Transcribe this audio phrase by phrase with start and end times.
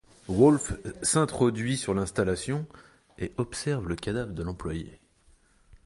[0.27, 0.73] Wolf
[1.03, 2.65] s'introduit sur l'installation
[3.19, 4.99] et observe le cadavre de l'employé.